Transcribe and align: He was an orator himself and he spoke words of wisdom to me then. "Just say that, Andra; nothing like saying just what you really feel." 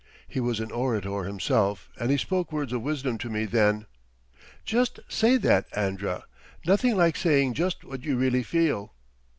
He 0.27 0.39
was 0.39 0.59
an 0.59 0.71
orator 0.71 1.25
himself 1.25 1.87
and 1.99 2.09
he 2.09 2.17
spoke 2.17 2.51
words 2.51 2.73
of 2.73 2.81
wisdom 2.81 3.19
to 3.19 3.29
me 3.29 3.45
then. 3.45 3.85
"Just 4.65 4.99
say 5.07 5.37
that, 5.37 5.67
Andra; 5.77 6.23
nothing 6.65 6.97
like 6.97 7.15
saying 7.15 7.53
just 7.53 7.83
what 7.83 8.03
you 8.03 8.15
really 8.17 8.41
feel." 8.41 8.95